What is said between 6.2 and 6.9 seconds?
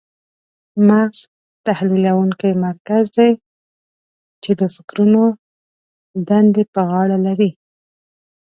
دندې په